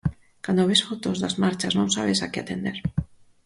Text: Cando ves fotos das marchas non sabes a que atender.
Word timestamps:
Cando 0.45 0.67
ves 0.69 0.85
fotos 0.87 1.17
das 1.23 1.35
marchas 1.43 1.73
non 1.79 1.93
sabes 1.95 2.19
a 2.21 2.27
que 2.31 2.41
atender. 2.41 2.77